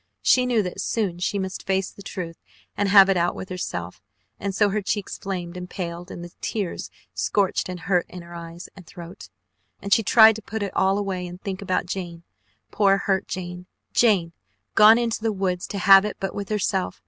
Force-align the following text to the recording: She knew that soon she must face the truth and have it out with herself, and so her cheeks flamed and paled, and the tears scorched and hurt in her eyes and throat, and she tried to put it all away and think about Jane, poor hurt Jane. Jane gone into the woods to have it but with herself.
She 0.23 0.47
knew 0.47 0.63
that 0.63 0.81
soon 0.81 1.19
she 1.19 1.37
must 1.37 1.67
face 1.67 1.91
the 1.91 2.01
truth 2.01 2.39
and 2.75 2.89
have 2.89 3.07
it 3.07 3.17
out 3.17 3.35
with 3.35 3.49
herself, 3.49 4.01
and 4.39 4.55
so 4.55 4.69
her 4.69 4.81
cheeks 4.81 5.15
flamed 5.19 5.55
and 5.55 5.69
paled, 5.69 6.09
and 6.09 6.23
the 6.23 6.33
tears 6.41 6.89
scorched 7.13 7.69
and 7.69 7.81
hurt 7.81 8.07
in 8.09 8.23
her 8.23 8.33
eyes 8.33 8.67
and 8.75 8.87
throat, 8.87 9.29
and 9.79 9.93
she 9.93 10.01
tried 10.01 10.35
to 10.37 10.41
put 10.41 10.63
it 10.63 10.75
all 10.75 10.97
away 10.97 11.27
and 11.27 11.39
think 11.39 11.61
about 11.61 11.85
Jane, 11.85 12.23
poor 12.71 12.97
hurt 12.97 13.27
Jane. 13.27 13.67
Jane 13.93 14.33
gone 14.73 14.97
into 14.97 15.21
the 15.21 15.31
woods 15.31 15.67
to 15.67 15.77
have 15.77 16.03
it 16.03 16.17
but 16.19 16.33
with 16.33 16.49
herself. 16.49 16.99